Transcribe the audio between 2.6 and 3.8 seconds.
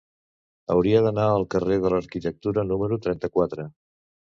número trenta-quatre.